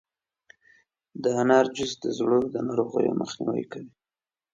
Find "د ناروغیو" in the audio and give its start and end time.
2.53-3.17